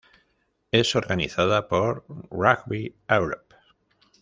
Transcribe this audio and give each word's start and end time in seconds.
Es 0.71 0.95
organizada 0.95 1.67
por 1.67 2.05
Rugby 2.31 2.95
Europe. 3.07 3.55